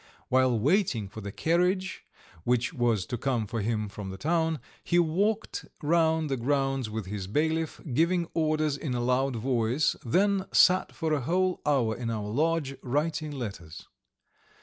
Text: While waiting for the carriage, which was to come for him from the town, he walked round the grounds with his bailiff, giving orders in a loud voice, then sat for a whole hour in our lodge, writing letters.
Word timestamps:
While 0.29 0.57
waiting 0.57 1.07
for 1.07 1.21
the 1.21 1.31
carriage, 1.31 2.03
which 2.43 2.73
was 2.73 3.05
to 3.05 3.19
come 3.19 3.45
for 3.45 3.61
him 3.61 3.87
from 3.87 4.09
the 4.09 4.17
town, 4.17 4.57
he 4.83 4.97
walked 4.97 5.63
round 5.83 6.27
the 6.27 6.37
grounds 6.37 6.89
with 6.89 7.05
his 7.05 7.27
bailiff, 7.27 7.79
giving 7.93 8.27
orders 8.33 8.75
in 8.77 8.95
a 8.95 8.99
loud 8.99 9.35
voice, 9.35 9.95
then 10.03 10.47
sat 10.51 10.91
for 10.91 11.13
a 11.13 11.21
whole 11.21 11.61
hour 11.67 11.95
in 11.95 12.09
our 12.09 12.27
lodge, 12.27 12.75
writing 12.81 13.29
letters. 13.31 13.87